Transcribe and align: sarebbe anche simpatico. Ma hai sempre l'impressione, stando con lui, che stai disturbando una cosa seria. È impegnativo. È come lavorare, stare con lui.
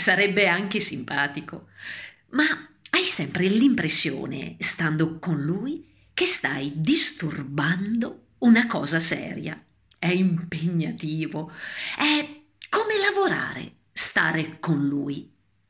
sarebbe 0.00 0.48
anche 0.48 0.80
simpatico. 0.80 1.68
Ma 2.30 2.44
hai 2.90 3.04
sempre 3.04 3.46
l'impressione, 3.46 4.56
stando 4.58 5.20
con 5.20 5.40
lui, 5.40 5.86
che 6.12 6.26
stai 6.26 6.72
disturbando 6.76 8.26
una 8.38 8.66
cosa 8.66 8.98
seria. 8.98 9.62
È 9.98 10.08
impegnativo. 10.08 11.52
È 11.96 12.40
come 12.68 12.96
lavorare, 12.98 13.72
stare 13.92 14.58
con 14.58 14.86
lui. 14.86 15.30